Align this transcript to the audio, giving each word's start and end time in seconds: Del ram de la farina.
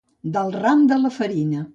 Del 0.37 0.49
ram 0.63 0.81
de 0.93 0.97
la 1.03 1.11
farina. 1.19 1.61